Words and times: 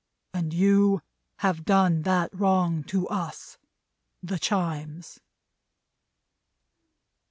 And 0.33 0.51
you 0.51 1.03
have 1.41 1.63
done 1.63 2.01
that 2.01 2.31
wrong 2.33 2.83
to 2.85 3.07
us, 3.09 3.59
the 4.23 4.39
Chimes." 4.39 5.19